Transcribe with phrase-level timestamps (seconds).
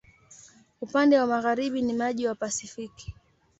[0.81, 3.13] Upande wa magharibi ni maji wa Pasifiki.